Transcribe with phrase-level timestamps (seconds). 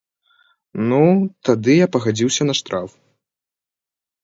[0.89, 1.01] Ну,
[1.51, 2.89] тады я пагадзіўся на штраф.